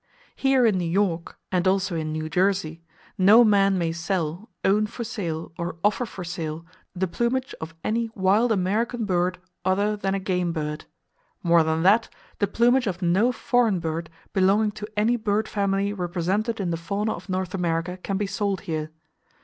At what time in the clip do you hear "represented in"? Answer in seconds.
15.93-16.71